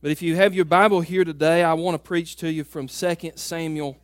[0.00, 2.86] But if you have your Bible here today, I want to preach to you from
[2.86, 3.98] 2 Samuel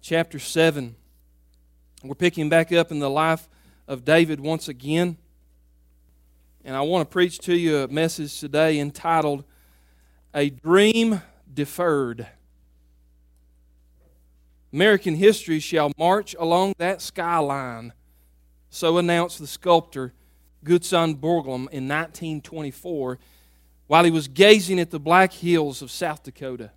[0.00, 0.94] chapter 7.
[2.04, 3.48] We're picking back up in the life
[3.88, 5.16] of David once again.
[6.64, 9.42] And I want to preach to you a message today entitled
[10.32, 11.20] A Dream
[11.52, 12.28] Deferred.
[14.72, 17.92] American history shall march along that skyline,
[18.70, 20.12] so announced the sculptor
[20.64, 23.18] Gutzon Borglum in 1924
[23.86, 26.70] while he was gazing at the black hills of South Dakota.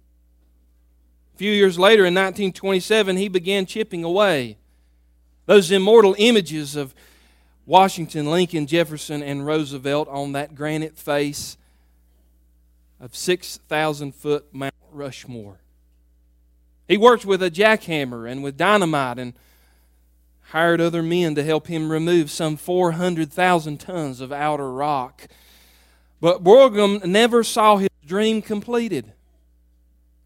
[1.34, 4.58] A few years later, in 1927, he began chipping away
[5.46, 6.94] those immortal images of
[7.66, 11.58] Washington, Lincoln, Jefferson, and Roosevelt on that granite face
[13.00, 15.60] of 6,000 foot Mount Rushmore.
[16.88, 19.34] He worked with a jackhammer and with dynamite and
[20.46, 25.28] hired other men to help him remove some 400,000 tons of outer rock
[26.22, 29.14] but Borglum never saw his dream completed.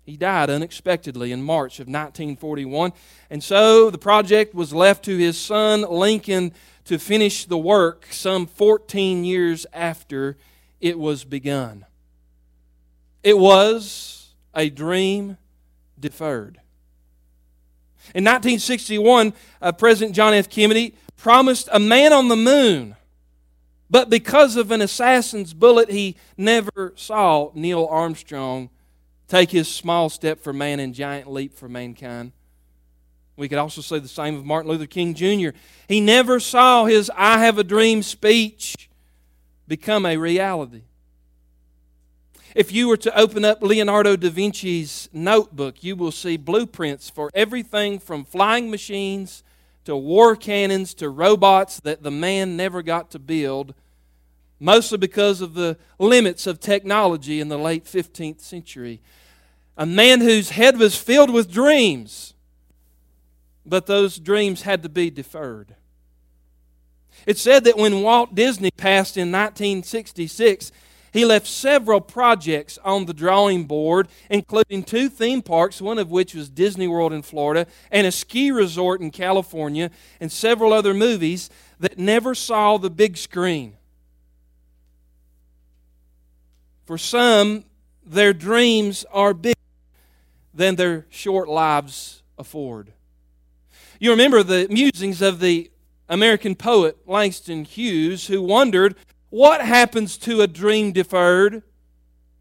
[0.05, 2.91] He died unexpectedly in March of 1941,
[3.30, 6.52] and so the project was left to his son Lincoln
[6.86, 10.38] to finish the work some 14 years after
[10.81, 11.86] it was begun.
[13.23, 15.38] It was a dream
[15.97, 16.59] deferred.
[18.14, 20.49] In 1961, uh, President John F.
[20.49, 22.97] Kennedy promised a man on the moon
[23.94, 28.72] but because of an assassin's bullet, he never saw Neil Armstrong
[29.27, 32.31] take his small step for man and giant leap for mankind.
[33.38, 35.55] We could also say the same of Martin Luther King Jr.
[35.88, 38.89] He never saw his I Have a Dream speech
[39.67, 40.81] become a reality.
[42.55, 47.30] If you were to open up Leonardo da Vinci's notebook, you will see blueprints for
[47.36, 49.44] everything from flying machines
[49.86, 53.75] to war cannons to robots that the man never got to build
[54.64, 59.02] mostly because of the limits of technology in the late 15th century.
[59.78, 62.33] A man whose head was filled with dreams,
[63.66, 65.76] but those dreams had to be deferred.
[67.27, 70.71] It said that when Walt Disney passed in 1966,
[71.11, 76.33] he left several projects on the drawing board, including two theme parks, one of which
[76.33, 81.49] was Disney World in Florida, and a ski resort in California, and several other movies
[81.82, 83.76] that never saw the big screen.
[86.86, 87.66] For some,
[88.05, 89.60] their dreams are bigger
[90.54, 92.92] than their short lives afford.
[93.99, 95.72] You remember the musings of the
[96.10, 98.95] American poet Langston Hughes, who wondered
[99.30, 101.64] what happens to a dream deferred?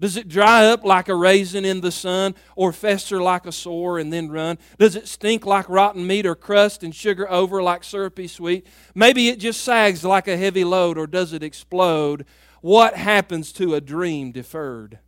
[0.00, 4.00] Does it dry up like a raisin in the sun, or fester like a sore
[4.00, 4.58] and then run?
[4.76, 8.66] Does it stink like rotten meat, or crust and sugar over like syrupy sweet?
[8.96, 12.26] Maybe it just sags like a heavy load, or does it explode
[12.62, 14.98] what happens to a dream deferred.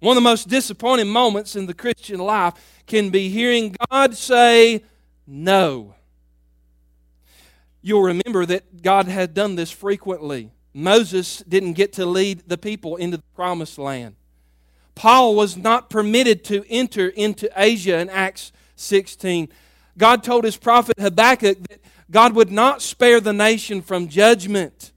[0.00, 2.54] One of the most disappointing moments in the Christian life
[2.86, 4.82] can be hearing God say
[5.26, 5.94] no.
[7.82, 10.50] You'll remember that God had done this frequently.
[10.74, 14.16] Moses didn't get to lead the people into the promised land.
[14.94, 19.48] Paul was not permitted to enter into Asia in Acts 16.
[19.98, 21.80] God told his prophet Habakkuk that
[22.10, 24.92] God would not spare the nation from judgment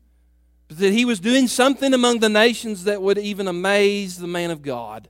[0.70, 4.62] that he was doing something among the nations that would even amaze the man of
[4.62, 5.10] God.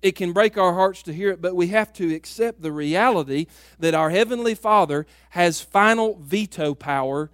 [0.00, 3.46] It can break our hearts to hear it, but we have to accept the reality
[3.78, 7.30] that our Heavenly Father has final veto power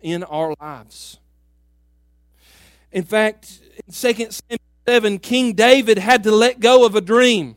[0.00, 1.18] in our lives.
[2.92, 7.56] In fact, in 2 Samuel 7, King David had to let go of a dream.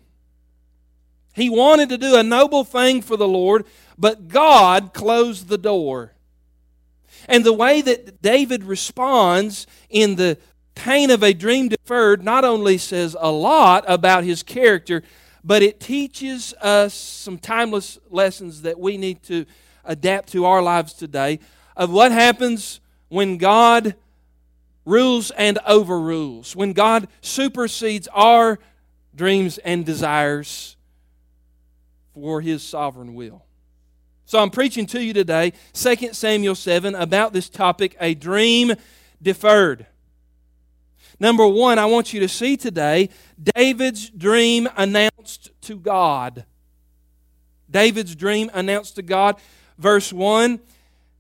[1.34, 3.66] He wanted to do a noble thing for the Lord,
[3.98, 6.13] but God closed the door.
[7.28, 10.38] And the way that David responds in the
[10.76, 15.04] pain of a dream deferred not only says a lot about his character,
[15.44, 19.46] but it teaches us some timeless lessons that we need to
[19.84, 21.40] adapt to our lives today
[21.76, 22.80] of what happens
[23.10, 23.96] when God
[24.86, 28.60] rules and overrules, when God supersedes our
[29.16, 30.76] dreams and desires
[32.14, 33.44] for his sovereign will.
[34.26, 38.74] So I'm preaching to you today, 2 Samuel 7, about this topic a dream
[39.22, 39.86] deferred.
[41.20, 43.10] Number one, I want you to see today
[43.42, 46.46] David's dream announced to God.
[47.70, 49.36] David's dream announced to God.
[49.78, 50.60] Verse 1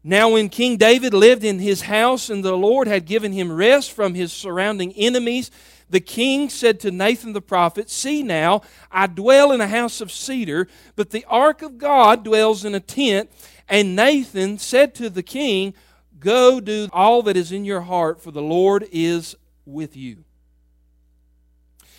[0.04, 3.92] Now, when King David lived in his house and the Lord had given him rest
[3.92, 5.52] from his surrounding enemies,
[5.94, 10.12] the king said to Nathan the prophet, See now, I dwell in a house of
[10.12, 13.30] cedar, but the ark of God dwells in a tent.
[13.70, 15.76] And Nathan said to the king,
[16.20, 19.36] Go do all that is in your heart, for the Lord is
[19.66, 20.24] with you.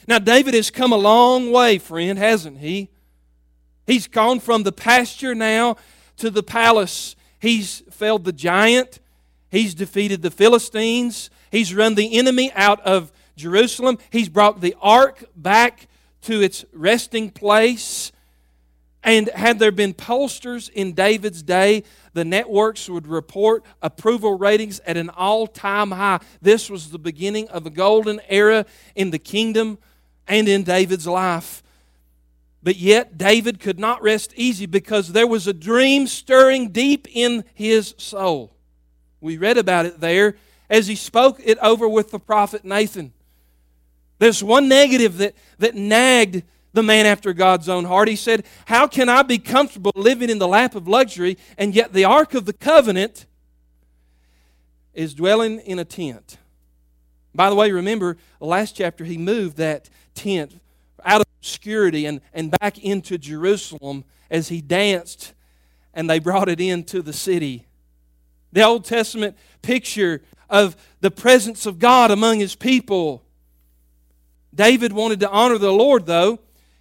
[0.09, 2.91] Now, David has come a long way, friend, hasn't he?
[3.87, 5.77] He's gone from the pasture now
[6.17, 7.15] to the palace.
[7.39, 8.99] He's felled the giant.
[9.51, 11.31] He's defeated the Philistines.
[11.53, 13.99] He's run the enemy out of Jerusalem.
[14.11, 15.89] He's brought the ark back
[16.23, 18.13] to its resting place.
[19.03, 21.85] And had there been pollsters in David's day,
[22.15, 26.21] the networks would report approval ratings at an all time high.
[26.41, 28.65] This was the beginning of a golden era
[28.95, 29.79] in the kingdom
[30.27, 31.63] and in David's life.
[32.63, 37.45] But yet, David could not rest easy because there was a dream stirring deep in
[37.53, 38.57] his soul.
[39.21, 40.37] We read about it there
[40.71, 43.13] as he spoke it over with the prophet Nathan.
[44.19, 48.09] There's one negative that, that nagged the man after God's own heart.
[48.09, 51.93] He said, How can I be comfortable living in the lap of luxury and yet
[51.93, 53.27] the Ark of the Covenant
[54.93, 56.39] is dwelling in a tent?
[57.35, 60.61] By the way, remember the last chapter, he moved that tent
[61.05, 65.35] out of obscurity and, and back into Jerusalem as he danced
[65.95, 67.67] and they brought it into the city.
[68.53, 73.24] The Old Testament picture of the presence of God among his people.
[74.55, 76.39] David wanted to honor the Lord, though.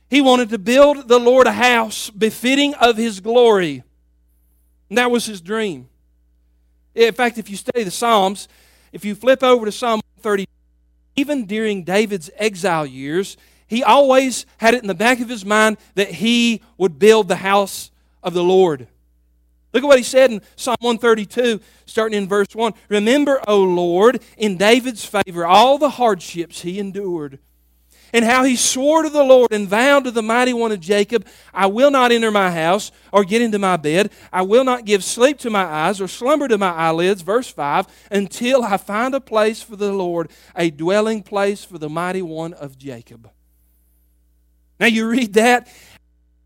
[0.10, 3.84] He wanted to build the Lord a house befitting of his glory.
[4.90, 5.90] And that was his dream.
[6.94, 8.48] In fact, if you study the Psalms,
[8.92, 10.48] if you flip over to Psalm 30,
[11.16, 15.78] even during David's exile years, he always had it in the back of his mind
[15.96, 17.90] that he would build the house
[18.22, 18.88] of the Lord.
[19.74, 22.74] Look at what he said in Psalm 132, starting in verse 1.
[22.90, 27.40] Remember, O Lord, in David's favor, all the hardships he endured
[28.14, 31.28] and how he swore to the Lord and vowed to the mighty one of Jacob,
[31.54, 34.12] I will not enter my house or get into my bed.
[34.32, 37.24] I will not give sleep to my eyes or slumber to my eyelids.
[37.24, 41.90] Verse 5 until I find a place for the Lord, a dwelling place for the
[41.90, 43.30] mighty one of Jacob.
[44.80, 45.68] Now you read that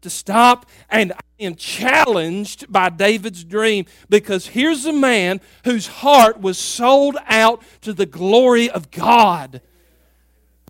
[0.02, 6.40] to stop, and I am challenged by David's dream because here's a man whose heart
[6.40, 9.62] was sold out to the glory of God.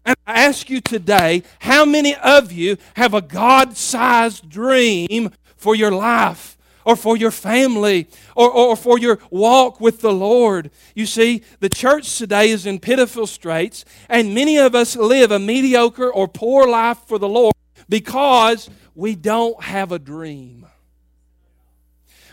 [0.07, 5.75] And I ask you today how many of you have a God sized dream for
[5.75, 6.57] your life?
[6.85, 10.71] Or for your family, or, or for your walk with the Lord.
[10.95, 15.37] You see, the church today is in pitiful straits, and many of us live a
[15.37, 17.53] mediocre or poor life for the Lord
[17.89, 20.65] because we don't have a dream.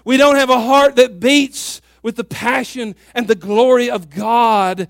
[0.05, 4.89] We don't have a heart that beats with the passion and the glory of God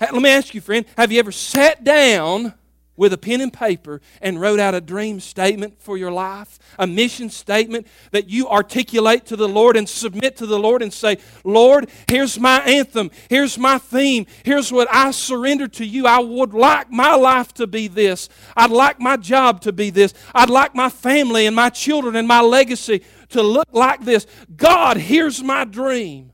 [0.00, 2.54] let me ask you, friend, have you ever sat down
[3.00, 6.86] with a pen and paper and wrote out a dream statement for your life, a
[6.86, 11.16] mission statement that you articulate to the Lord and submit to the Lord and say,
[11.42, 16.06] Lord, here's my anthem, here's my theme, here's what I surrender to you.
[16.06, 18.28] I would like my life to be this.
[18.54, 20.12] I'd like my job to be this.
[20.34, 24.26] I'd like my family and my children and my legacy to look like this.
[24.54, 26.32] God, here's my dream.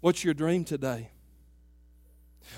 [0.00, 1.08] What's your dream today?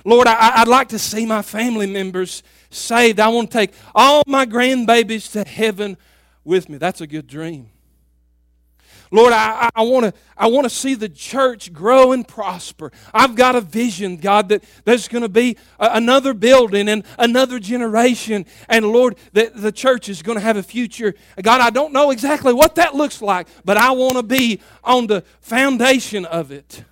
[0.04, 3.20] Lord, I, would like to see my family members saved.
[3.20, 5.96] I want to take all my grandbabies to heaven
[6.44, 6.78] with me.
[6.78, 7.70] That's a good dream.
[9.10, 12.92] Lord, I, I want to I want to see the church grow and prosper.
[13.12, 17.58] I've got a vision, God, that there's going to be a, another building and another
[17.58, 18.44] generation.
[18.68, 21.14] And Lord, that the church is going to have a future.
[21.42, 25.06] God, I don't know exactly what that looks like, but I want to be on
[25.06, 26.84] the foundation of it.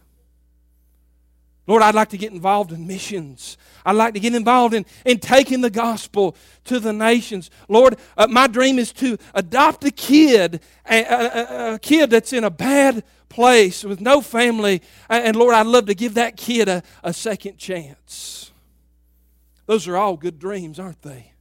[1.66, 3.58] Lord, I'd like to get involved in missions.
[3.84, 7.50] I'd like to get involved in, in taking the gospel to the nations.
[7.68, 12.44] Lord, uh, my dream is to adopt a kid, a, a, a, kid that's in
[12.44, 14.80] a bad place with no family.
[15.08, 18.52] And Lord, I'd love to give that kid a, a second chance.
[19.66, 21.32] Those are all good dreams, aren't they?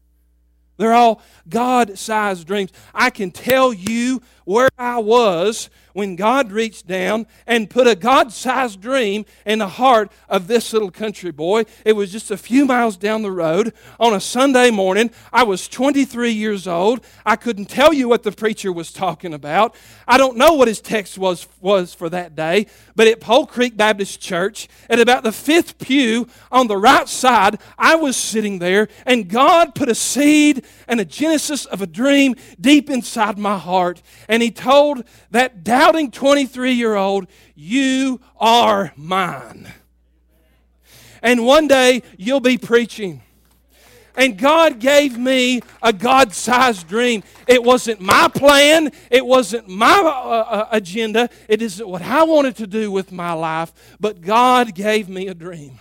[0.77, 2.71] They're all God sized dreams.
[2.93, 8.33] I can tell you where I was when God reached down and put a God
[8.33, 11.63] sized dream in the heart of this little country boy.
[11.85, 15.09] It was just a few miles down the road on a Sunday morning.
[15.31, 16.99] I was 23 years old.
[17.25, 19.73] I couldn't tell you what the preacher was talking about.
[20.05, 23.77] I don't know what his text was, was for that day, but at Pole Creek
[23.77, 28.89] Baptist Church, at about the fifth pew on the right side, I was sitting there,
[29.05, 34.01] and God put a seed and a genesis of a dream deep inside my heart.
[34.27, 39.71] And He told that doubt doubting 23 year old, You are mine.
[41.21, 43.21] And one day you'll be preaching.
[44.17, 47.21] And God gave me a God sized dream.
[47.47, 52.55] It wasn't my plan, it wasn't my uh, uh, agenda, it isn't what I wanted
[52.57, 55.79] to do with my life, but God gave me a dream.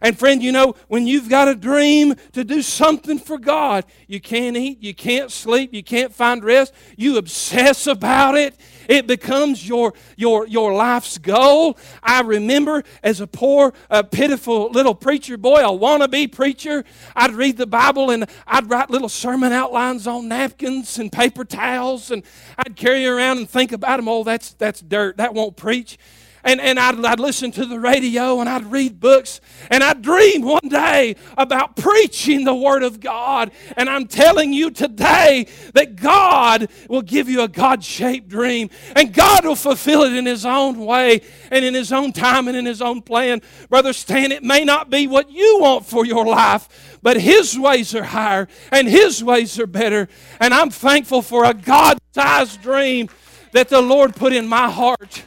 [0.00, 4.20] And friend, you know, when you've got a dream to do something for God, you
[4.20, 8.54] can't eat, you can't sleep, you can't find rest, you obsess about it.
[8.88, 11.78] It becomes your, your, your life's goal.
[12.02, 17.56] I remember as a poor, uh, pitiful little preacher boy, a wannabe preacher, I'd read
[17.56, 22.22] the Bible and I'd write little sermon outlines on napkins and paper towels, and
[22.58, 24.08] I'd carry around and think about them.
[24.08, 25.16] Oh, that's, that's dirt.
[25.16, 25.98] That won't preach
[26.46, 30.42] and, and I'd, I'd listen to the radio and I'd read books and I'd dream
[30.42, 33.50] one day about preaching the Word of God.
[33.76, 39.12] And I'm telling you today that God will give you a God shaped dream and
[39.12, 42.64] God will fulfill it in His own way and in His own time and in
[42.64, 43.42] His own plan.
[43.68, 47.92] Brother Stan, it may not be what you want for your life, but His ways
[47.92, 50.08] are higher and His ways are better.
[50.38, 53.08] And I'm thankful for a God sized dream
[53.50, 55.24] that the Lord put in my heart.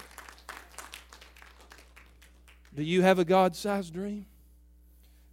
[2.79, 4.25] Do you have a God sized dream?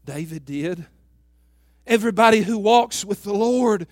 [0.05, 0.85] David did.
[1.87, 3.87] Everybody who walks with the Lord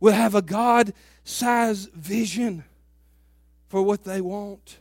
[0.00, 2.64] will have a God sized vision
[3.68, 4.78] for what they want.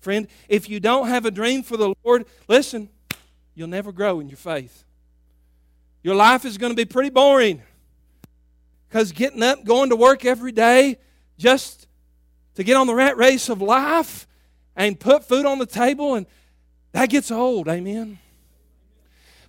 [0.00, 2.90] Friend, if you don't have a dream for the Lord, listen,
[3.54, 4.84] you'll never grow in your faith.
[6.02, 7.62] Your life is going to be pretty boring
[8.90, 10.98] because getting up, going to work every day
[11.38, 11.86] just
[12.56, 14.26] to get on the rat race of life
[14.76, 16.26] and put food on the table and
[16.92, 18.18] that gets old, amen?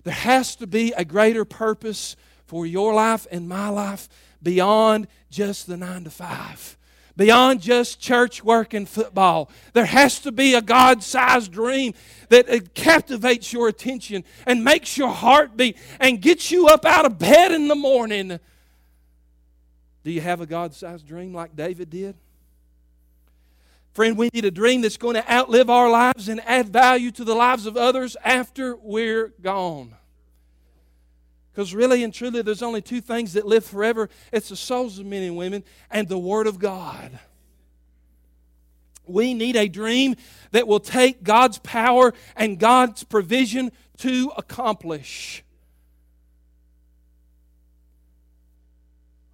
[0.02, 4.08] There has to be a greater purpose for your life and my life
[4.42, 6.76] beyond just the nine to five,
[7.16, 9.50] beyond just church work and football.
[9.72, 11.94] There has to be a God sized dream
[12.28, 17.06] that uh, captivates your attention and makes your heart beat and gets you up out
[17.06, 18.38] of bed in the morning.
[20.04, 22.14] Do you have a God sized dream like David did?
[23.94, 27.24] Friend, we need a dream that's going to outlive our lives and add value to
[27.24, 29.94] the lives of others after we're gone.
[31.52, 35.06] Because really and truly, there's only two things that live forever it's the souls of
[35.06, 37.16] men and women and the Word of God.
[39.06, 40.16] We need a dream
[40.50, 45.44] that will take God's power and God's provision to accomplish.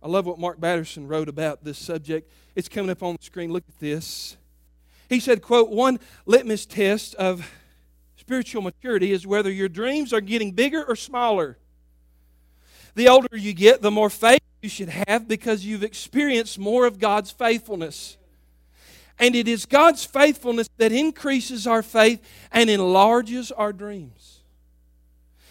[0.02, 2.30] I love what Mark Batterson wrote about this subject.
[2.54, 3.52] It's coming up on the screen.
[3.52, 4.36] Look at this.
[5.10, 7.52] He said, quote, one litmus test of
[8.16, 11.58] spiritual maturity is whether your dreams are getting bigger or smaller.
[12.94, 17.00] The older you get, the more faith you should have because you've experienced more of
[17.00, 18.18] God's faithfulness.
[19.18, 24.38] And it is God's faithfulness that increases our faith and enlarges our dreams.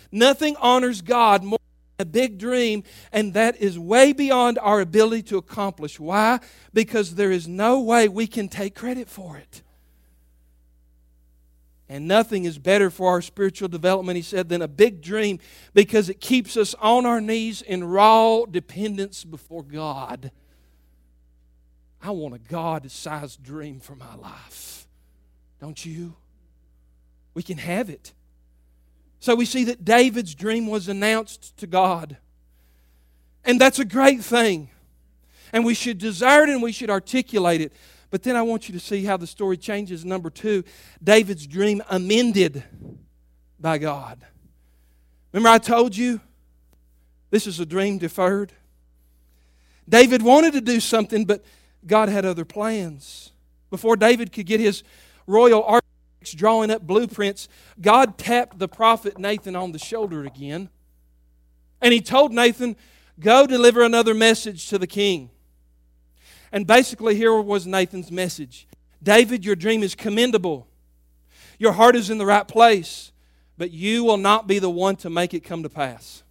[0.09, 1.58] Nothing honors God more
[1.99, 5.99] a big dream, and that is way beyond our ability to accomplish.
[5.99, 6.39] Why?
[6.73, 9.61] Because there is no way we can take credit for it.
[11.89, 15.39] And nothing is better for our spiritual development, he said, than a big dream
[15.73, 20.31] because it keeps us on our knees in raw dependence before God.
[22.01, 24.87] I want a God sized dream for my life.
[25.59, 26.15] Don't you?
[27.33, 28.13] We can have it.
[29.19, 32.17] So we see that David's dream was announced to God.
[33.43, 34.69] And that's a great thing.
[35.51, 37.73] And we should desire it and we should articulate it.
[38.11, 40.05] But then I want you to see how the story changes.
[40.05, 40.63] Number two,
[41.03, 42.63] David's dream amended
[43.59, 44.25] by God.
[45.31, 46.21] Remember, I told you
[47.29, 48.53] this is a dream deferred?
[49.87, 51.43] David wanted to do something, but
[51.85, 53.31] God had other plans.
[53.69, 54.83] Before David could get his
[55.27, 55.63] royal
[56.21, 57.47] drawing up blueprints,
[57.79, 60.69] God tapped the prophet Nathan on the shoulder again.
[61.81, 62.75] And he told Nathan,
[63.19, 65.29] Go deliver another message to the king.
[66.51, 68.67] And basically, here was Nathan's message
[69.01, 70.67] David, your dream is commendable.
[71.57, 73.11] Your heart is in the right place,
[73.57, 76.23] but you will not be the one to make it come to pass.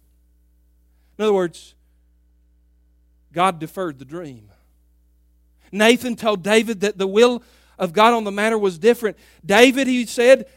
[1.17, 1.75] In other words,
[3.31, 4.49] God deferred the dream.
[5.71, 7.43] Nathan told David that the will
[7.79, 9.17] of God on the matter was different.
[9.43, 10.47] David, he said,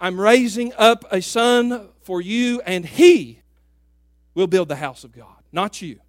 [0.00, 3.40] I'm raising up a son for you, and he
[4.34, 6.00] will build the house of God, not you.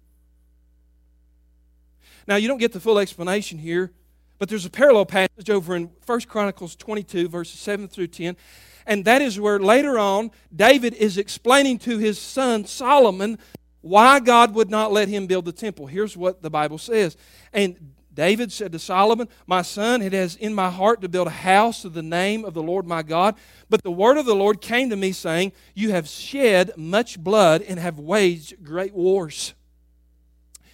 [2.26, 3.92] Now, you don't get the full explanation here,
[4.38, 8.36] but there's a parallel passage over in 1 Chronicles 22, verses 7 through 10.
[8.86, 13.38] And that is where later on David is explaining to his son Solomon
[13.80, 15.86] why God would not let him build the temple.
[15.86, 17.16] Here's what the Bible says.
[17.52, 21.30] And David said to Solomon, My son, it has in my heart to build a
[21.30, 23.36] house to the name of the Lord my God.
[23.68, 27.60] But the word of the Lord came to me, saying, You have shed much blood
[27.60, 29.52] and have waged great wars.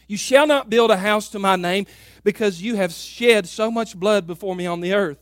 [0.06, 1.86] You shall not build a house to my name,
[2.22, 5.18] because you have shed so much blood before me on the earth.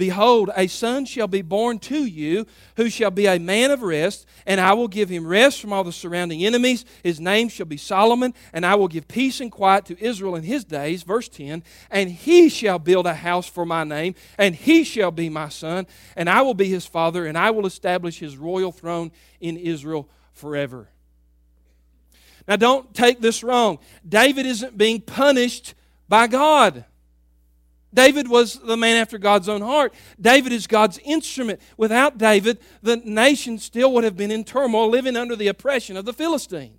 [0.00, 4.24] Behold, a son shall be born to you, who shall be a man of rest,
[4.46, 6.86] and I will give him rest from all the surrounding enemies.
[7.04, 10.42] His name shall be Solomon, and I will give peace and quiet to Israel in
[10.42, 11.02] his days.
[11.02, 15.28] Verse 10 And he shall build a house for my name, and he shall be
[15.28, 19.12] my son, and I will be his father, and I will establish his royal throne
[19.38, 20.88] in Israel forever.
[22.48, 23.78] Now, don't take this wrong.
[24.08, 25.74] David isn't being punished
[26.08, 26.86] by God.
[27.92, 29.92] David was the man after God's own heart.
[30.20, 31.60] David is God's instrument.
[31.76, 36.04] Without David, the nation still would have been in turmoil, living under the oppression of
[36.04, 36.76] the Philistines.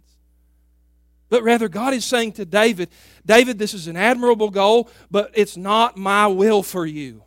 [1.30, 2.90] But rather, God is saying to David,
[3.26, 7.24] David, this is an admirable goal, but it's not my will for you.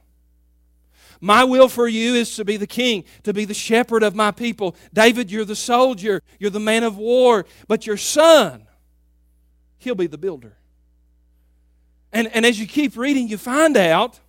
[1.21, 4.31] My will for you is to be the king, to be the shepherd of my
[4.31, 4.76] people.
[4.93, 8.67] David, you're the soldier, you're the man of war, but your son,
[9.79, 10.59] he'll be the builder.
[12.14, 14.21] And, and as you keep reading, you find out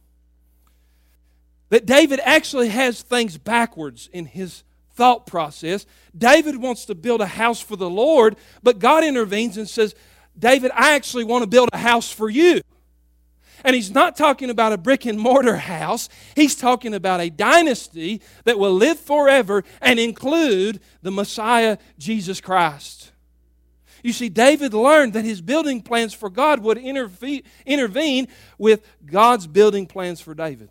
[1.70, 4.64] that David actually has things backwards in his
[4.96, 5.86] thought process.
[6.18, 9.94] David wants to build a house for the Lord, but God intervenes and says,
[10.38, 12.62] David, I actually want to build a house for you.
[13.64, 16.10] And he's not talking about a brick and mortar house.
[16.36, 23.12] He's talking about a dynasty that will live forever and include the Messiah, Jesus Christ.
[24.06, 28.28] You see, David learned that his building plans for God would intervene
[28.60, 30.70] with God's building plans for David.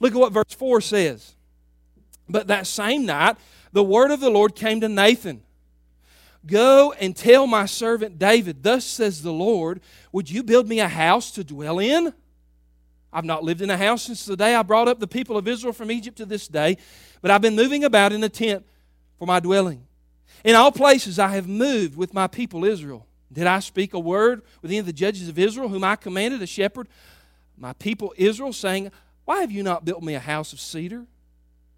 [0.00, 1.34] Look at what verse 4 says.
[2.28, 3.38] But that same night,
[3.72, 5.42] the word of the Lord came to Nathan
[6.46, 9.80] Go and tell my servant David, Thus says the Lord,
[10.12, 12.12] Would you build me a house to dwell in?
[13.14, 15.48] I've not lived in a house since the day I brought up the people of
[15.48, 16.76] Israel from Egypt to this day,
[17.22, 18.66] but I've been moving about in a tent
[19.18, 19.86] for my dwelling.
[20.44, 23.06] In all places I have moved with my people Israel.
[23.32, 26.42] Did I speak a word with any of the judges of Israel, whom I commanded
[26.42, 26.86] a shepherd,
[27.56, 28.92] my people Israel, saying,
[29.24, 31.06] Why have you not built me a house of cedar?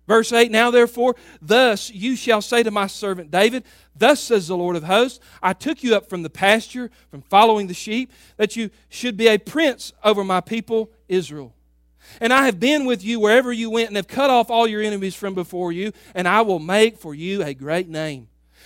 [0.09, 4.57] Verse 8 Now therefore, thus you shall say to my servant David, Thus says the
[4.57, 8.57] Lord of hosts, I took you up from the pasture, from following the sheep, that
[8.57, 11.55] you should be a prince over my people Israel.
[12.21, 14.83] And I have been with you wherever you went, and have cut off all your
[14.83, 18.29] enemies from before you, and I will make for you a great name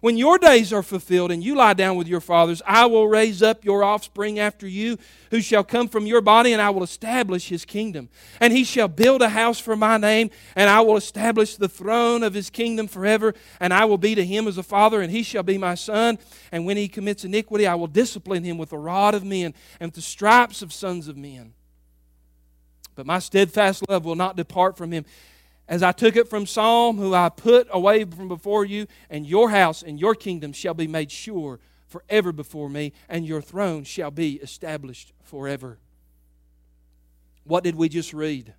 [0.00, 3.42] when your days are fulfilled and you lie down with your fathers, I will raise
[3.42, 4.98] up your offspring after you,
[5.30, 8.08] who shall come from your body, and I will establish his kingdom.
[8.40, 12.22] And he shall build a house for my name, and I will establish the throne
[12.22, 13.34] of his kingdom forever.
[13.60, 16.18] And I will be to him as a father, and he shall be my son.
[16.52, 19.88] And when he commits iniquity, I will discipline him with the rod of men and
[19.88, 21.52] with the stripes of sons of men.
[22.94, 25.04] But my steadfast love will not depart from him
[25.68, 29.50] as I took it from Saul, who I put away from before you, and your
[29.50, 34.10] house and your kingdom shall be made sure forever before me, and your throne shall
[34.10, 35.78] be established forever.
[37.44, 38.54] What did we just read?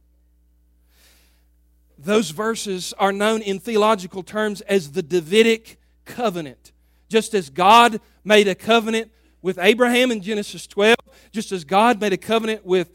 [1.97, 6.71] Those verses are known in theological terms as the Davidic covenant.
[7.09, 10.95] Just as God made a covenant with Abraham in Genesis 12,
[11.31, 12.91] just as God made a covenant with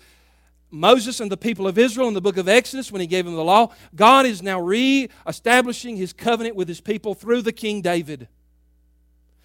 [0.71, 3.35] Moses and the people of Israel in the book of Exodus when he gave them
[3.35, 7.81] the law, God is now re establishing his covenant with his people through the King
[7.81, 8.29] David.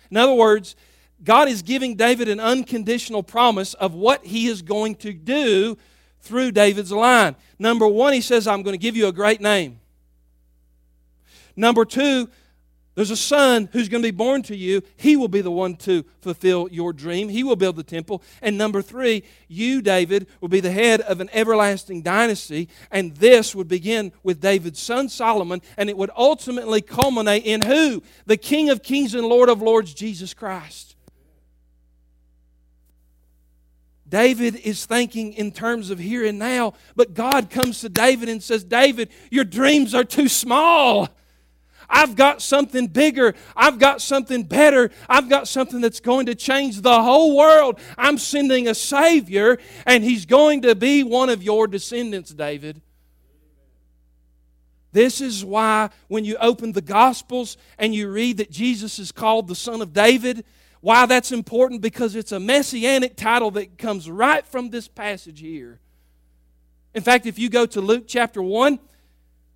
[0.09, 0.75] In other words,
[1.23, 5.77] God is giving David an unconditional promise of what he is going to do
[6.21, 7.35] through David's line.
[7.57, 9.79] Number one, he says, I'm going to give you a great name.
[11.55, 12.29] Number two,
[12.95, 14.81] there's a son who's going to be born to you.
[14.97, 17.29] He will be the one to fulfill your dream.
[17.29, 18.21] He will build the temple.
[18.41, 22.67] And number three, you, David, will be the head of an everlasting dynasty.
[22.91, 28.03] And this would begin with David's son Solomon, and it would ultimately culminate in who?
[28.25, 30.97] The King of Kings and Lord of Lords, Jesus Christ.
[34.09, 38.41] David is thinking in terms of here and now, but God comes to David and
[38.41, 41.07] says, David, your dreams are too small.
[41.89, 43.33] I've got something bigger.
[43.55, 44.91] I've got something better.
[45.09, 47.79] I've got something that's going to change the whole world.
[47.97, 52.81] I'm sending a Savior, and He's going to be one of your descendants, David.
[54.91, 59.47] This is why when you open the Gospels and you read that Jesus is called
[59.47, 60.45] the Son of David,
[60.81, 65.79] why that's important because it's a messianic title that comes right from this passage here.
[66.93, 68.79] In fact, if you go to Luke chapter 1,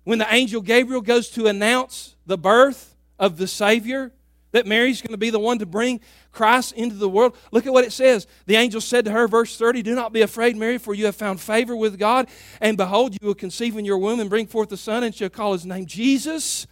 [0.04, 4.12] when the angel Gabriel goes to announce the birth of the Savior,
[4.52, 7.36] that Mary's going to be the one to bring Christ into the world.
[7.50, 8.28] Look at what it says.
[8.46, 11.16] The angel said to her, verse 30, Do not be afraid, Mary, for you have
[11.16, 12.28] found favor with God.
[12.60, 15.28] And behold, you will conceive in your womb and bring forth a son, and shall
[15.28, 16.68] call his name Jesus.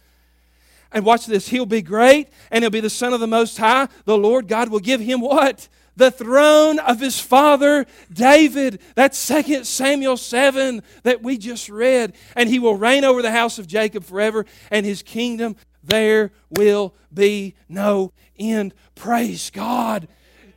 [0.93, 3.89] And watch this, he'll be great, and he'll be the Son of the Most High.
[4.05, 5.67] The Lord God will give him what?
[5.95, 8.81] The throne of his father David.
[8.95, 12.13] That's 2 Samuel 7 that we just read.
[12.35, 16.93] And he will reign over the house of Jacob forever, and his kingdom there will
[17.13, 18.73] be no end.
[18.95, 20.07] Praise God.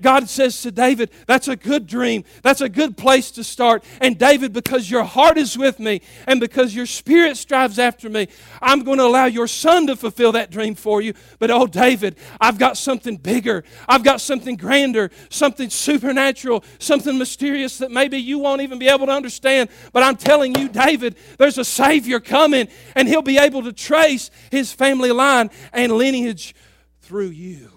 [0.02, 2.24] God says to David, That's a good dream.
[2.42, 3.84] That's a good place to start.
[4.00, 8.28] And David, because your heart is with me and because your spirit strives after me,
[8.60, 11.14] I'm going to allow your son to fulfill that dream for you.
[11.38, 13.64] But oh, David, I've got something bigger.
[13.88, 19.06] I've got something grander, something supernatural, something mysterious that maybe you won't even be able
[19.06, 19.70] to understand.
[19.92, 24.30] But I'm telling you, David, there's a Savior coming, and he'll be able to trace
[24.50, 26.54] his family line and lineage
[27.00, 27.75] through you.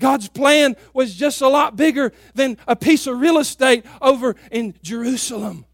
[0.00, 4.74] God's plan was just a lot bigger than a piece of real estate over in
[4.82, 5.64] Jerusalem.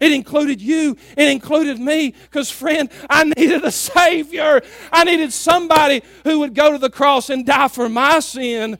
[0.00, 0.96] It included you.
[1.16, 2.12] It included me.
[2.22, 4.62] Because, friend, I needed a Savior.
[4.90, 8.78] I needed somebody who would go to the cross and die for my sin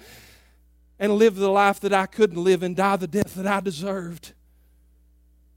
[0.99, 4.33] and live the life that I couldn't live and die the death that I deserved.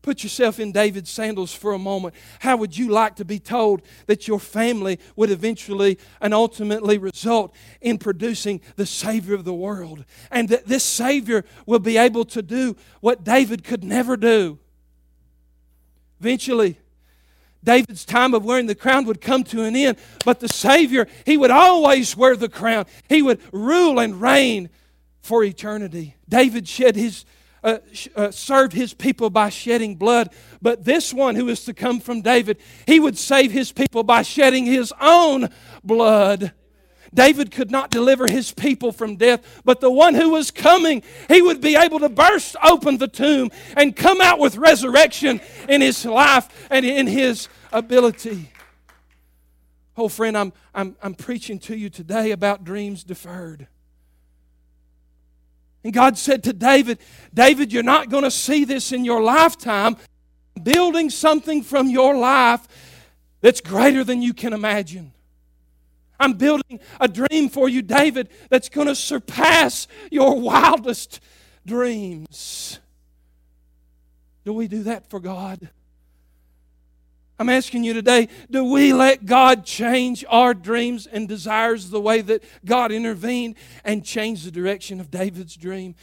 [0.04, 2.14] Put yourself in David's sandals for a moment.
[2.40, 7.56] How would you like to be told that your family would eventually and ultimately result
[7.80, 10.04] in producing the Savior of the world?
[10.30, 14.60] And that this Savior will be able to do what David could never do.
[16.20, 16.78] Eventually,
[17.64, 21.38] David's time of wearing the crown would come to an end, but the Savior, he
[21.38, 22.88] would always wear the crown.
[23.08, 24.70] He would rule and reign
[25.22, 26.18] for eternity.
[26.28, 27.24] David shed his
[27.64, 27.80] uh,
[28.16, 30.30] uh, served his people by shedding blood.
[30.62, 34.22] But this one who is to come from David, he would save his people by
[34.22, 35.50] shedding his own
[35.84, 36.54] blood.
[37.14, 41.42] David could not deliver his people from death, but the one who was coming, he
[41.42, 46.04] would be able to burst open the tomb and come out with resurrection in his
[46.06, 48.50] life and in his ability.
[49.96, 53.68] Oh, friend, I'm, I'm, I'm preaching to you today about dreams deferred.
[55.84, 57.00] And God said to David,
[57.34, 59.98] David, you're not going to see this in your lifetime.
[60.56, 62.68] I'm Building something from your life
[63.42, 65.12] that's greater than you can imagine.
[66.20, 71.20] I'm building a dream for you, David, that's going to surpass your wildest
[71.66, 72.80] dreams.
[74.46, 75.70] Do we do that for God?
[77.40, 82.22] I'm asking you today do we let God change our dreams and desires the way
[82.22, 85.96] that God intervened and changed the direction of David's dream?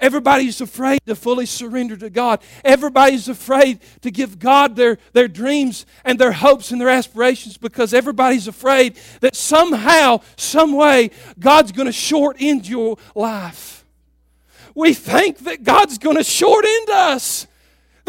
[0.00, 2.42] Everybody's afraid to fully surrender to God.
[2.64, 7.92] Everybody's afraid to give God their, their dreams and their hopes and their aspirations because
[7.92, 13.84] everybody's afraid that somehow, some way, God's going to short end your life.
[14.74, 17.46] We think that God's going to short end us.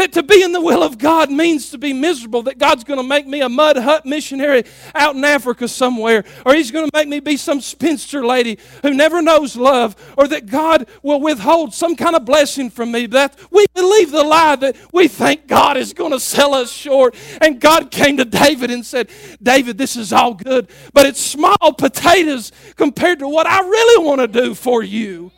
[0.01, 2.99] That to be in the will of God means to be miserable, that God's going
[2.99, 4.63] to make me a mud hut missionary
[4.95, 8.95] out in Africa somewhere, or He's going to make me be some spinster lady who
[8.95, 13.05] never knows love, or that God will withhold some kind of blessing from me.
[13.05, 17.15] That we believe the lie that we think God is going to sell us short.
[17.39, 19.07] And God came to David and said,
[19.43, 24.21] David, this is all good, but it's small potatoes compared to what I really want
[24.21, 25.31] to do for you.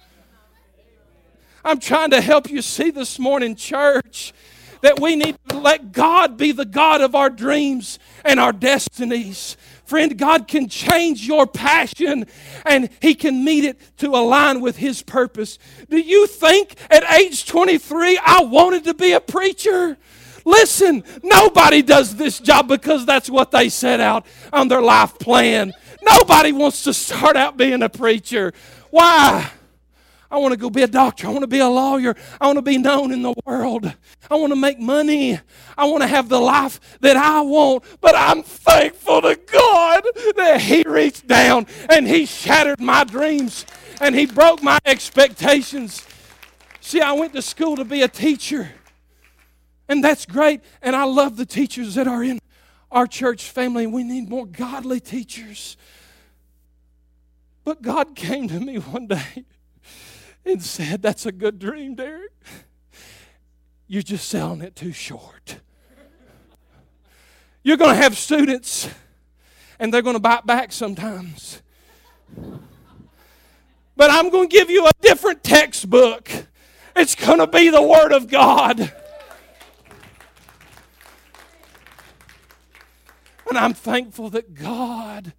[1.65, 4.33] I'm trying to help you see this morning, church,
[4.83, 9.55] that we need to let God be the God of our dreams and our destinies.
[9.85, 12.25] Friend, God can change your passion
[12.65, 15.57] and He can meet it to align with His purpose.
[15.89, 19.97] Do you think at age 23 I wanted to be a preacher?
[20.43, 25.71] Listen, nobody does this job because that's what they set out on their life plan.
[26.01, 28.51] Nobody wants to start out being a preacher.
[28.89, 29.49] Why?
[30.33, 31.27] I want to go be a doctor.
[31.27, 32.15] I want to be a lawyer.
[32.41, 33.93] I want to be known in the world.
[34.31, 35.39] I want to make money.
[35.77, 37.83] I want to have the life that I want.
[38.01, 40.03] But I'm thankful to God
[40.37, 43.67] that He reached down and He shattered my dreams
[44.01, 46.03] and He broke my expectations.
[46.81, 48.71] See, I went to school to be a teacher.
[49.87, 50.61] And that's great.
[50.81, 52.39] And I love the teachers that are in
[52.91, 53.85] our church family.
[53.85, 55.77] We need more godly teachers.
[57.63, 59.45] But God came to me one day
[60.45, 62.31] and said, That's a good dream, Derrick.
[63.87, 65.59] You're just selling it too short.
[67.63, 68.89] You're going to have students,
[69.79, 71.61] and they're going to bite back sometimes.
[73.95, 76.29] But I'm going to give you a different textbook.
[76.95, 78.91] It's going to be the Word of God.
[83.47, 85.33] And I'm thankful that God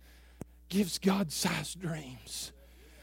[0.69, 2.53] gives God sized dreams.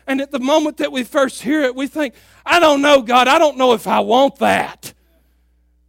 [0.07, 2.13] And at the moment that we first hear it, we think,
[2.45, 4.93] I don't know, God, I don't know if I want that.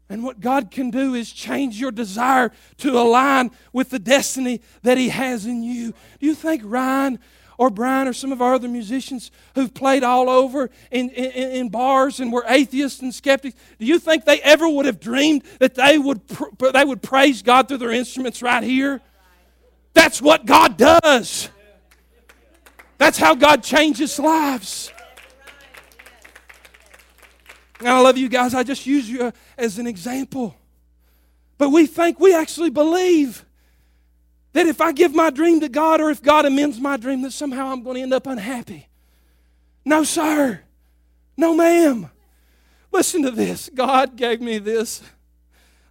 [0.08, 4.98] And what God can do is change your desire to align with the destiny that
[4.98, 5.92] He has in you.
[6.20, 7.18] Do you think Ryan
[7.56, 11.68] or Brian or some of our other musicians who've played all over in, in, in
[11.68, 15.74] bars and were atheists and skeptics, do you think they ever would have dreamed that
[15.74, 16.20] they would,
[16.72, 19.00] they would praise God through their instruments right here?
[19.94, 21.50] That's what God does.
[23.02, 24.92] That's how God changes lives.
[27.80, 28.54] And I love you guys.
[28.54, 30.54] I just use you as an example.
[31.58, 33.44] But we think, we actually believe
[34.52, 37.32] that if I give my dream to God or if God amends my dream, that
[37.32, 38.86] somehow I'm going to end up unhappy.
[39.84, 40.60] No, sir.
[41.36, 42.08] No, ma'am.
[42.92, 43.68] Listen to this.
[43.74, 45.02] God gave me this.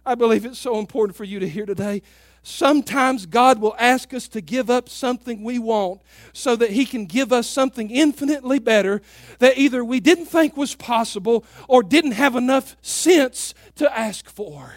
[0.04, 2.02] I believe it's so important for you to hear today.
[2.44, 7.06] Sometimes God will ask us to give up something we want so that He can
[7.06, 9.00] give us something infinitely better
[9.38, 14.74] that either we didn't think was possible or didn't have enough sense to ask for.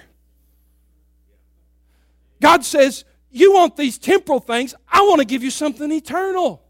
[2.39, 6.61] God says, You want these temporal things, I want to give you something eternal.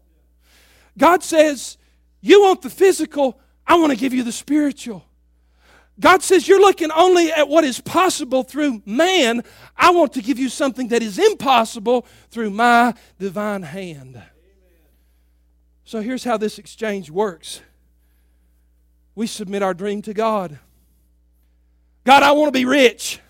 [0.96, 1.76] God says,
[2.22, 5.05] You want the physical, I want to give you the spiritual.
[5.98, 9.42] God says, You're looking only at what is possible through man.
[9.76, 14.22] I want to give you something that is impossible through my divine hand.
[15.84, 17.60] So here's how this exchange works
[19.14, 20.58] we submit our dream to God.
[22.04, 23.20] God, I want to be rich.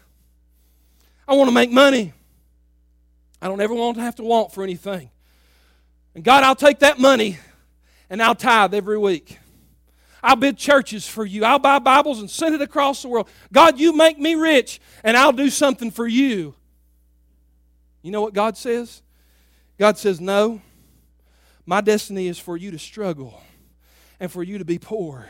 [1.29, 2.13] I want to make money.
[3.41, 5.11] I don't ever want to have to want for anything.
[6.15, 7.39] And God, I'll take that money
[8.11, 9.39] and I'll tithe every week.
[10.27, 11.45] I'll build churches for you.
[11.45, 13.29] I'll buy Bibles and send it across the world.
[13.53, 16.53] God, you make me rich, and I'll do something for you.
[18.03, 19.03] You know what God says?
[19.79, 20.61] God says, No,
[21.65, 23.41] my destiny is for you to struggle
[24.19, 25.29] and for you to be poor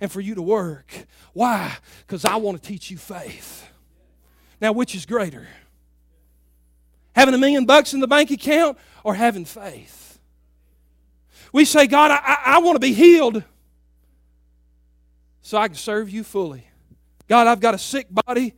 [0.00, 0.94] and for you to work.
[1.32, 1.76] Why?
[2.06, 3.68] Because I want to teach you faith.
[4.60, 5.48] Now, which is greater?
[7.16, 10.20] Having a million bucks in the bank account or having faith?
[11.52, 13.42] We say, God, I, I, I want to be healed
[15.48, 16.68] so I can serve you fully.
[17.26, 18.52] God, I've got a sick body.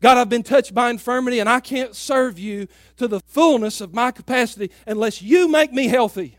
[0.00, 3.92] God, I've been touched by infirmity, and I can't serve you to the fullness of
[3.92, 6.38] my capacity unless you make me healthy.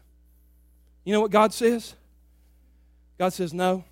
[1.03, 1.93] You know what God says?
[3.17, 3.83] God says, No.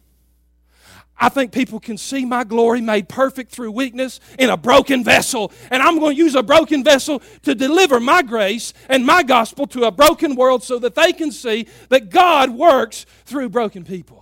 [1.19, 5.51] I think people can see my glory made perfect through weakness in a broken vessel.
[5.69, 9.67] And I'm going to use a broken vessel to deliver my grace and my gospel
[9.67, 14.18] to a broken world so that they can see that God works through broken people.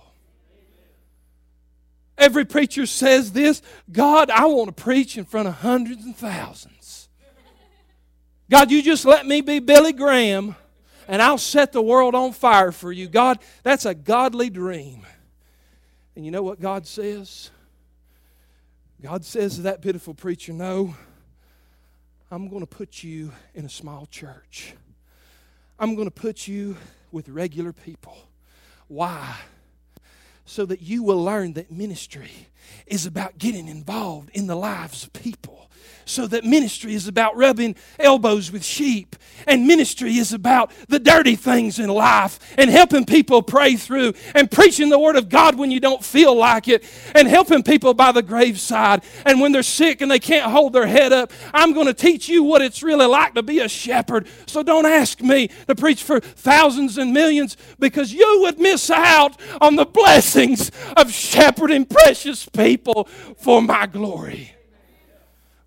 [2.18, 7.08] Every preacher says this God, I want to preach in front of hundreds and thousands.
[8.50, 10.56] God, you just let me be Billy Graham
[11.06, 13.08] and I'll set the world on fire for you.
[13.08, 15.06] God, that's a godly dream.
[16.16, 17.50] And you know what God says?
[19.00, 20.94] God says to that pitiful preacher, No,
[22.30, 24.74] I'm going to put you in a small church.
[25.78, 26.76] I'm going to put you
[27.12, 28.18] with regular people.
[28.88, 29.36] Why?
[30.48, 32.48] So that you will learn that ministry
[32.86, 35.68] is about getting involved in the lives of people
[36.08, 39.14] so that ministry is about rubbing elbows with sheep,
[39.46, 44.50] and ministry is about the dirty things in life, and helping people pray through, and
[44.50, 46.82] preaching the Word of God when you don't feel like it,
[47.14, 49.04] and helping people by the graveside.
[49.26, 52.28] And when they're sick and they can't hold their head up, I'm going to teach
[52.28, 54.26] you what it's really like to be a shepherd.
[54.46, 59.38] So don't ask me to preach for thousands and millions because you would miss out
[59.60, 62.57] on the blessings of shepherding precious people
[63.36, 64.52] for my glory.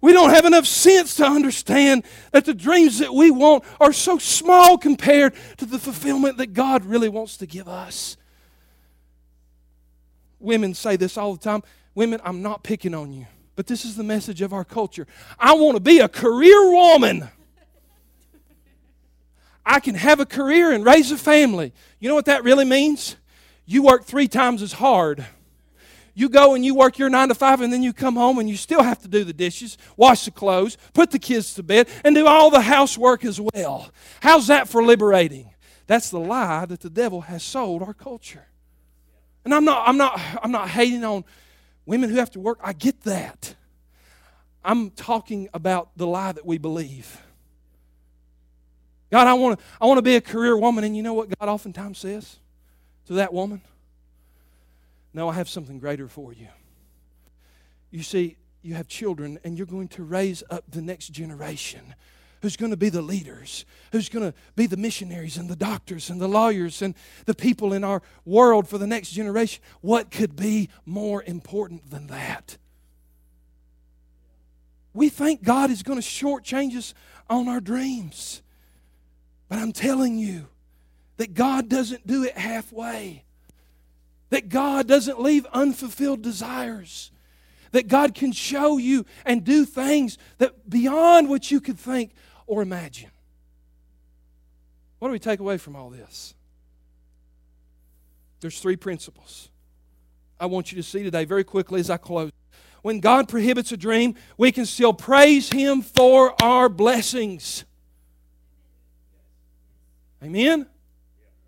[0.02, 4.18] We don't have enough sense to understand that the dreams that we want are so
[4.18, 8.18] small compared to the fulfillment that God really wants to give us.
[10.40, 11.62] Women say this all the time.
[11.94, 15.06] Women, I'm not picking on you, but this is the message of our culture.
[15.38, 17.30] I want to be a career woman.
[19.64, 21.74] I can have a career and raise a family.
[22.00, 23.18] You know what that really means?
[23.68, 25.28] You work three times as hard
[26.14, 28.50] you go and you work your nine to five, and then you come home and
[28.50, 31.88] you still have to do the dishes, wash the clothes, put the kids to bed,
[32.04, 33.90] and do all the housework as well.
[34.22, 35.54] How's that for liberating?
[35.88, 38.48] That's the lie that the devil has sold our culture.
[39.44, 41.26] And I'm not, I'm not, I'm not hating on
[41.86, 42.60] women who have to work.
[42.64, 43.56] I get that.
[44.64, 47.20] I'm talking about the lie that we believe.
[49.10, 51.28] God, I want to, I want to be a career woman, and you know what
[51.40, 52.38] God oftentimes says
[53.08, 53.62] to that woman?
[55.14, 56.48] No, I have something greater for you.
[57.90, 61.96] You see, you have children, and you're going to raise up the next generation
[62.42, 66.10] who's going to be the leaders, who's going to be the missionaries and the doctors
[66.10, 66.96] and the lawyers and
[67.26, 69.62] the people in our world for the next generation.
[69.82, 72.58] What could be more important than that?
[74.94, 76.94] We think God is going to shortchange us
[77.30, 78.42] on our dreams.
[79.48, 80.48] But I'm telling you
[81.18, 83.24] that God doesn't do it halfway,
[84.32, 87.12] that God doesn't leave unfulfilled desires
[87.72, 92.14] that God can show you and do things that beyond what you could think
[92.46, 93.10] or imagine.
[95.00, 96.36] What do we take away from all this?
[98.40, 99.50] There's three principles
[100.40, 102.32] I want you to see today very quickly as I close.
[102.82, 107.64] When God prohibits a dream, we can still praise Him for our blessings.
[110.24, 110.68] Amen?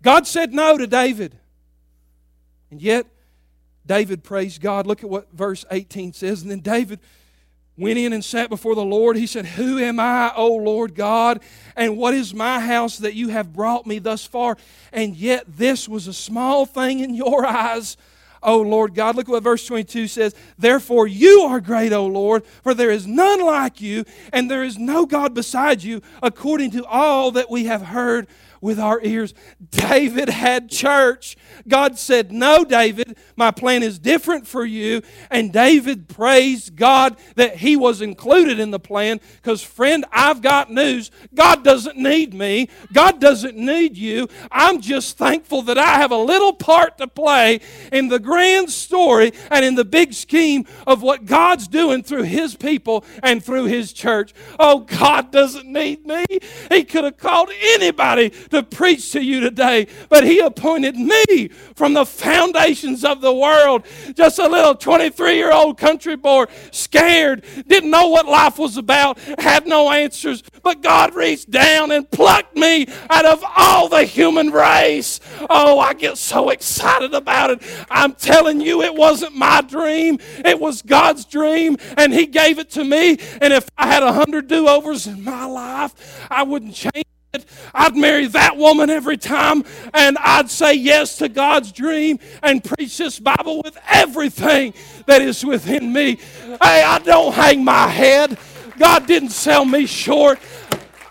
[0.00, 1.36] God said no to David.
[2.74, 3.06] And yet,
[3.86, 4.84] David praised God.
[4.84, 6.42] Look at what verse 18 says.
[6.42, 6.98] And then David
[7.78, 9.16] went in and sat before the Lord.
[9.16, 11.40] He said, Who am I, O Lord God?
[11.76, 14.56] And what is my house that you have brought me thus far?
[14.92, 17.96] And yet this was a small thing in your eyes.
[18.42, 19.14] O Lord God.
[19.14, 20.34] Look at what verse 22 says.
[20.58, 24.76] Therefore, you are great, O Lord, for there is none like you, and there is
[24.76, 28.26] no God beside you, according to all that we have heard
[28.64, 29.34] with our ears.
[29.70, 31.36] David had church.
[31.68, 35.02] God said, No, David, my plan is different for you.
[35.30, 40.72] And David praised God that he was included in the plan because, friend, I've got
[40.72, 41.10] news.
[41.34, 44.28] God doesn't need me, God doesn't need you.
[44.50, 47.60] I'm just thankful that I have a little part to play
[47.92, 52.56] in the grand story and in the big scheme of what God's doing through his
[52.56, 54.32] people and through his church.
[54.58, 56.24] Oh, God doesn't need me.
[56.70, 61.94] He could have called anybody to preach to you today, but He appointed me from
[61.94, 63.84] the foundations of the world.
[64.14, 69.18] Just a little 23 year old country boy, scared, didn't know what life was about,
[69.38, 74.50] had no answers, but God reached down and plucked me out of all the human
[74.50, 75.20] race.
[75.50, 77.62] Oh, I get so excited about it.
[77.90, 82.70] I'm telling you, it wasn't my dream, it was God's dream, and He gave it
[82.70, 83.18] to me.
[83.40, 87.04] And if I had a hundred do overs in my life, I wouldn't change
[87.74, 92.98] I'd marry that woman every time, and I'd say yes to God's dream and preach
[92.98, 94.74] this Bible with everything
[95.06, 96.16] that is within me.
[96.62, 98.38] Hey, I don't hang my head.
[98.78, 100.38] God didn't sell me short.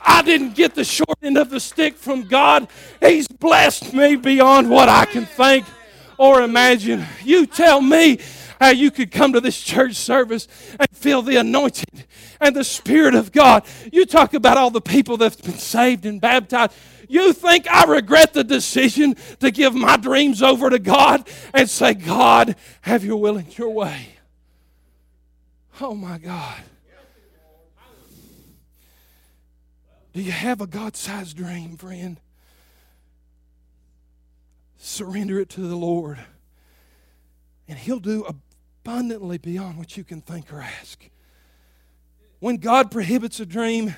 [0.06, 2.68] I didn't get the short end of the stick from God.
[3.00, 5.66] He's blessed me beyond what I can think
[6.18, 7.06] or imagine.
[7.24, 8.20] You tell me
[8.60, 10.48] how you could come to this church service
[10.80, 12.04] and feel the anointing
[12.39, 13.66] and the Spirit of God.
[13.92, 16.74] You talk about all the people that's been saved and baptized.
[17.10, 21.94] You think I regret the decision to give my dreams over to God and say,
[21.94, 24.08] God, have your will in your way?
[25.82, 26.62] Oh my God.
[30.13, 32.20] Do you have a God sized dream, friend?
[34.78, 36.20] Surrender it to the Lord,
[37.67, 41.10] and He'll do abundantly beyond what you can think or ask.
[42.39, 43.95] When God prohibits a dream,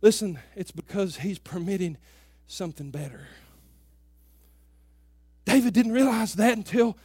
[0.00, 1.96] listen, it's because He's permitting
[2.46, 3.26] something better.
[5.44, 6.96] David didn't realize that until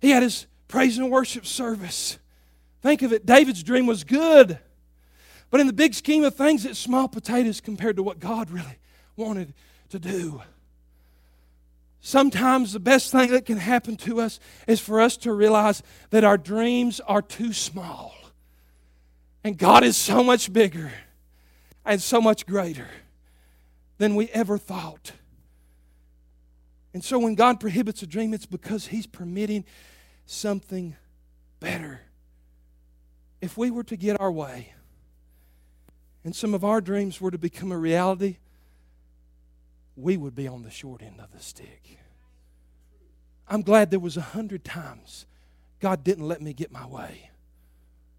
[0.00, 2.18] he had his praise and worship service.
[2.82, 4.58] Think of it, David's dream was good.
[5.50, 8.78] But in the big scheme of things, it's small potatoes compared to what God really
[9.16, 9.54] wanted
[9.90, 10.42] to do.
[12.06, 14.38] Sometimes the best thing that can happen to us
[14.68, 18.14] is for us to realize that our dreams are too small.
[19.42, 20.92] And God is so much bigger
[21.84, 22.86] and so much greater
[23.98, 25.14] than we ever thought.
[26.94, 29.64] And so when God prohibits a dream, it's because He's permitting
[30.26, 30.94] something
[31.58, 32.02] better.
[33.40, 34.74] If we were to get our way
[36.22, 38.36] and some of our dreams were to become a reality,
[39.96, 41.98] we would be on the short end of the stick.
[43.48, 45.26] I'm glad there was a hundred times
[45.80, 47.30] God didn't let me get my way.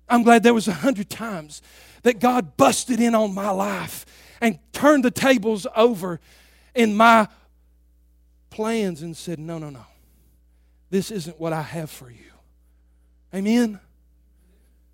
[0.10, 1.62] I'm glad there was a hundred times
[2.04, 4.06] that God busted in on my life
[4.40, 6.20] and turned the tables over
[6.74, 7.28] in my
[8.50, 9.86] plans and said, No, no, no.
[10.90, 12.32] This isn't what I have for you.
[13.34, 13.80] Amen?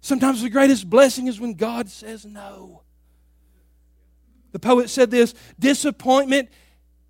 [0.02, 2.82] Sometimes the greatest blessing is when God says no.
[4.52, 6.50] The poet said this disappointment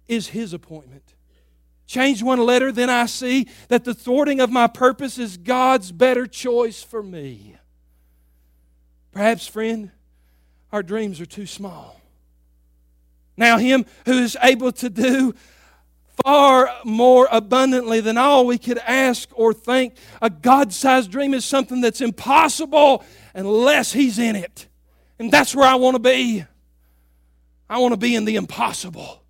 [0.07, 1.15] is his appointment.
[1.85, 6.25] Change one letter, then I see that the thwarting of my purpose is God's better
[6.25, 7.57] choice for me.
[9.11, 9.91] Perhaps, friend,
[10.71, 12.01] our dreams are too small.
[13.37, 15.33] Now, Him who is able to do
[16.23, 21.43] far more abundantly than all we could ask or think, a God sized dream is
[21.43, 24.67] something that's impossible unless He's in it.
[25.19, 26.45] And that's where I want to be.
[27.69, 29.22] I want to be in the impossible.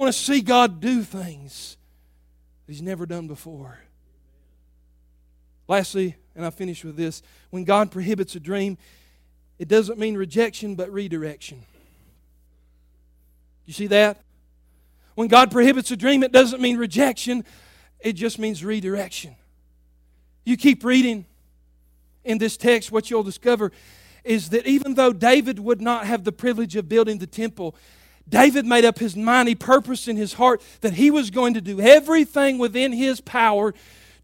[0.00, 1.76] Want to see God do things
[2.66, 3.80] He's never done before.
[5.68, 8.78] Lastly, and I finish with this when God prohibits a dream,
[9.58, 11.66] it doesn't mean rejection, but redirection.
[13.66, 14.22] You see that?
[15.16, 17.44] When God prohibits a dream, it doesn't mean rejection,
[18.00, 19.36] it just means redirection.
[20.46, 21.26] You keep reading
[22.24, 23.70] in this text, what you'll discover
[24.24, 27.76] is that even though David would not have the privilege of building the temple,
[28.30, 31.60] David made up his mind, he purposed in his heart that he was going to
[31.60, 33.74] do everything within his power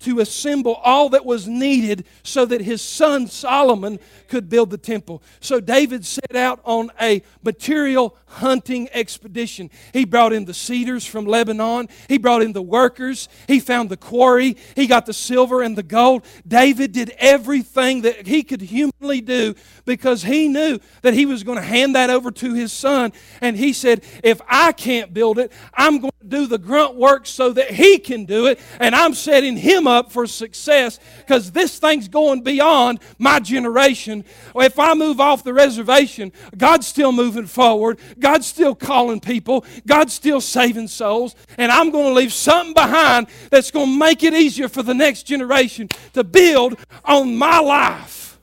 [0.00, 5.22] to assemble all that was needed so that his son Solomon could build the temple.
[5.40, 9.70] So David set out on a material hunting expedition.
[9.92, 13.96] He brought in the cedars from Lebanon, he brought in the workers, he found the
[13.96, 16.24] quarry, he got the silver and the gold.
[16.46, 21.56] David did everything that he could humanly do because he knew that he was going
[21.56, 23.12] to hand that over to his son.
[23.40, 27.26] And he said, If I can't build it, I'm going to do the grunt work
[27.26, 28.60] so that he can do it.
[28.80, 34.24] And I'm setting him up for success because this thing's going beyond my generation.
[34.54, 37.98] If I move off the reservation, God's still moving forward.
[38.18, 39.64] God's still calling people.
[39.86, 41.34] God's still saving souls.
[41.58, 44.94] And I'm going to leave something behind that's going to make it easier for the
[44.94, 48.38] next generation to build on my life.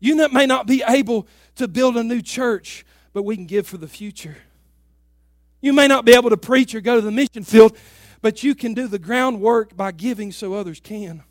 [0.00, 1.26] You may not be able
[1.56, 4.36] to build a new church, but we can give for the future.
[5.60, 7.76] You may not be able to preach or go to the mission field,
[8.22, 11.22] but you can do the groundwork by giving so others can.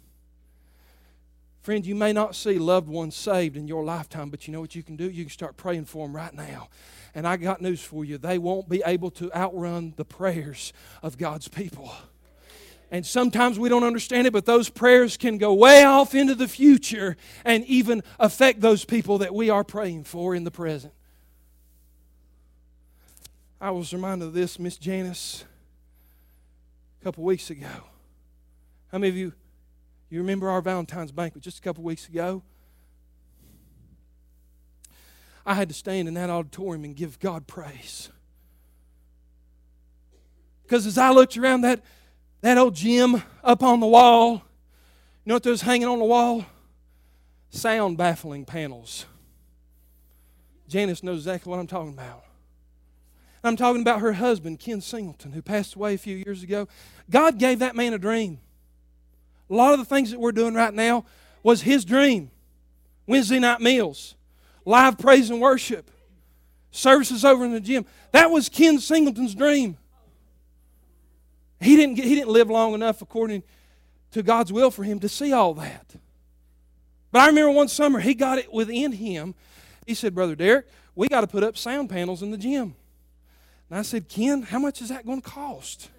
[1.62, 4.76] Friend, you may not see loved ones saved in your lifetime, but you know what
[4.76, 5.10] you can do?
[5.10, 6.70] You can start praying for them right now.
[7.14, 8.18] And I got news for you.
[8.18, 10.74] They won't be able to outrun the prayers
[11.04, 11.92] of God's people.
[12.92, 16.48] And sometimes we don't understand it, but those prayers can go way off into the
[16.48, 20.94] future and even affect those people that we are praying for in the present.
[23.62, 25.44] I was reminded of this, Miss Janice,
[27.00, 27.68] a couple weeks ago.
[28.92, 29.34] How many of you
[30.10, 32.42] you remember our Valentine's banquet just a couple weeks ago?
[35.46, 38.10] I had to stand in that auditorium and give God praise.
[40.64, 41.82] Because as I looked around that,
[42.42, 46.46] that old gym up on the wall, you know what was hanging on the wall?
[47.50, 49.06] Sound baffling panels.
[50.68, 52.24] Janice knows exactly what I'm talking about.
[53.44, 56.68] I'm talking about her husband, Ken Singleton, who passed away a few years ago.
[57.10, 58.40] God gave that man a dream.
[59.50, 61.06] A lot of the things that we're doing right now
[61.42, 62.32] was his dream.
[63.08, 64.16] Wednesday night meals,
[64.66, 65.90] live praise and worship,
[66.72, 67.86] services over in the gym.
[68.12, 69.78] That was Ken Singleton's dream.
[71.60, 73.44] He didn't, get, he didn't live long enough according
[74.12, 75.96] to God's will for him to see all that.
[77.12, 79.34] But I remember one summer he got it within him.
[79.86, 82.76] He said, Brother Derrick, we got to put up sound panels in the gym.
[83.70, 85.90] And I said, Ken, how much is that going to cost?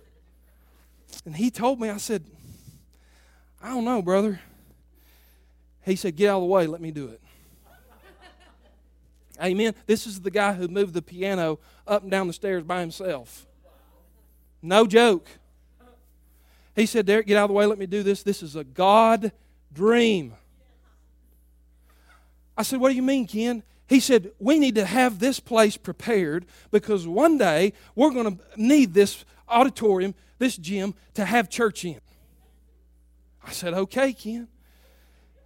[1.25, 2.25] And he told me, I said,
[3.63, 4.41] I don't know, brother.
[5.85, 7.21] He said, Get out of the way, let me do it.
[9.43, 9.75] Amen.
[9.87, 13.47] This is the guy who moved the piano up and down the stairs by himself.
[14.63, 15.29] No joke.
[16.75, 18.23] He said, Derrick, get out of the way, let me do this.
[18.23, 19.33] This is a God
[19.73, 20.35] dream.
[22.57, 23.63] I said, What do you mean, Ken?
[23.91, 28.45] He said, We need to have this place prepared because one day we're going to
[28.57, 32.01] need this auditorium, this gym, to have church in.
[33.45, 34.47] I said, okay, Ken.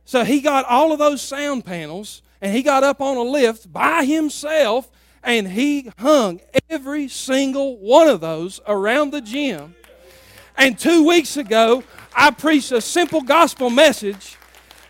[0.05, 3.73] So he got all of those sound panels and he got up on a lift
[3.73, 4.91] by himself
[5.23, 9.75] and he hung every single one of those around the gym.
[10.59, 11.83] And two weeks ago,
[12.15, 14.37] I preached a simple gospel message,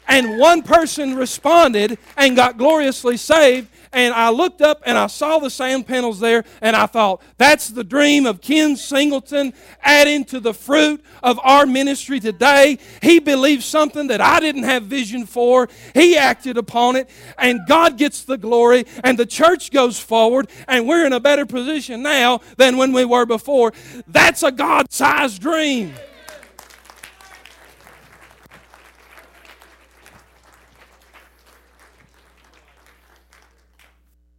[0.07, 5.39] and one person responded and got gloriously saved, and I looked up and I saw
[5.39, 10.41] the sound panels there, and I thought, that's the dream of Ken Singleton adding to
[10.41, 12.79] the fruit of our ministry today.
[13.01, 15.69] He believed something that I didn't have vision for.
[15.95, 20.89] He acted upon it, and God gets the glory, and the church goes forward, and
[20.89, 23.73] we're in a better position now than when we were before.
[24.09, 25.95] That's a God sized dream.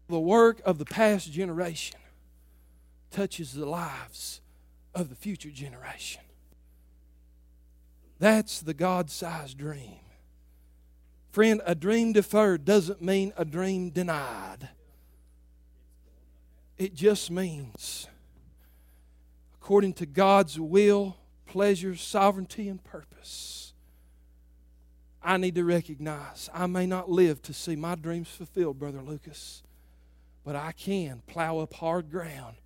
[0.07, 1.99] The work of the past generation
[3.11, 4.41] touches the lives
[4.93, 6.21] of the future generation.
[8.19, 9.99] That's the God sized dream.
[11.31, 14.69] Friend, a dream deferred doesn't mean a dream denied.
[16.77, 18.07] It just means,
[19.55, 23.73] according to God's will, pleasure, sovereignty, and purpose,
[25.21, 29.63] I need to recognize I may not live to see my dreams fulfilled, Brother Lucas,
[30.45, 32.57] but I can plow up hard ground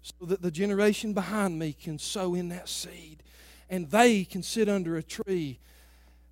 [0.00, 3.24] so that the generation behind me can sow in that seed
[3.68, 5.58] and they can sit under a tree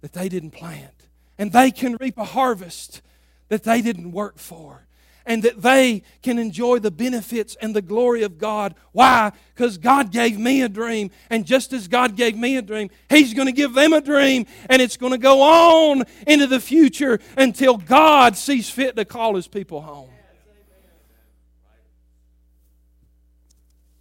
[0.00, 3.02] that they didn't plant and they can reap a harvest
[3.48, 4.86] that they didn't work for
[5.26, 8.74] and that they can enjoy the benefits and the glory of God.
[8.92, 9.32] Why?
[9.54, 13.32] Because God gave me a dream, and just as God gave me a dream, He's
[13.32, 17.20] going to give them a dream, and it's going to go on into the future
[17.38, 20.10] until God sees fit to call His people home.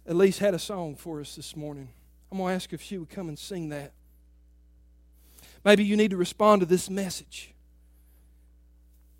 [0.06, 1.88] Elise had a song for us this morning.
[2.30, 3.92] I'm going to ask if she would come and sing that.
[5.64, 7.54] Maybe you need to respond to this message.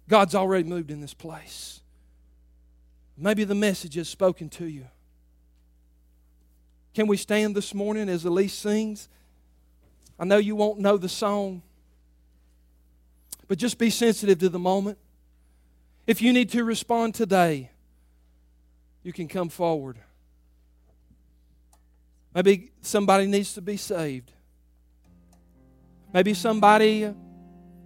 [0.08, 1.80] God's already moved in this place.
[3.16, 4.86] Maybe the message has spoken to you.
[6.94, 9.08] Can we stand this morning as Elise sings?
[10.18, 11.62] I know you won't know the song,
[13.48, 14.98] but just be sensitive to the moment.
[16.06, 17.70] If you need to respond today,
[19.02, 19.98] you can come forward.
[22.34, 24.32] Maybe somebody needs to be saved.
[26.12, 27.12] Maybe somebody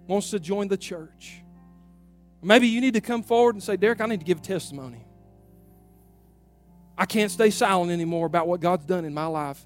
[0.07, 1.43] wants to join the church.
[2.41, 5.05] Maybe you need to come forward and say, Derrick, I need to give a testimony.
[6.97, 9.63] I can't stay silent anymore about what God's done in my life.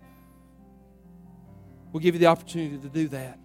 [1.92, 3.40] We'll give you the opportunity to do that.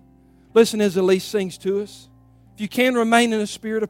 [0.55, 2.09] Listen as Elise sings to us.
[2.55, 3.87] If you can remain in a spirit of